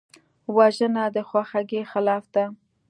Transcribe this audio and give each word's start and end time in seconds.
وژنه 0.57 1.03
د 1.15 1.17
خواخوږۍ 1.27 1.81
خلاف 1.91 2.23
ده 2.35 2.45